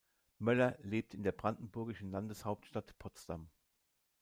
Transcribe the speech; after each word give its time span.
Moeller 0.39 0.79
lebt 0.81 1.13
in 1.13 1.21
der 1.21 1.31
brandenburgischen 1.31 2.09
Landeshauptstadt 2.09 2.97
Potsdam. 2.97 3.51